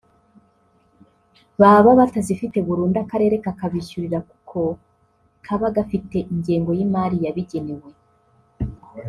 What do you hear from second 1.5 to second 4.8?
baba batazifite burundu Akarere kakabishyurira kuko